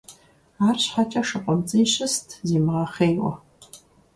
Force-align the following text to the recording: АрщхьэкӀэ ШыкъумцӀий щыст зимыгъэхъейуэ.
АрщхьэкӀэ 0.67 1.21
ШыкъумцӀий 1.27 1.85
щыст 1.93 2.27
зимыгъэхъейуэ. 2.47 3.33